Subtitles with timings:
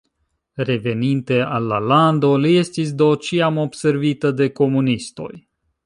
[0.69, 5.33] Reveninte al la lando li estis do ĉiam observita de komunistoj.